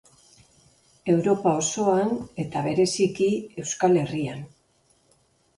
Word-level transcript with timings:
Europa 1.13 1.53
osoan 1.65 2.15
eta 2.45 2.63
bereziki 2.69 3.29
Euskal 3.65 4.01
Herrian. 4.05 4.41